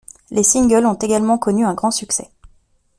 [0.31, 2.31] Les singles ont également connu un grand succès.